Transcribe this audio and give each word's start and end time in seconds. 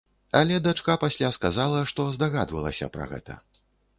Але 0.37 0.55
дачка 0.67 0.95
пасля 1.03 1.29
сказала, 1.35 1.83
што 1.91 2.07
здагадвалася 2.15 2.91
пра 2.95 3.05
гэта. 3.15 3.37